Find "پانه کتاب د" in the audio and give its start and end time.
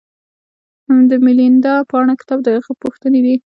1.89-2.47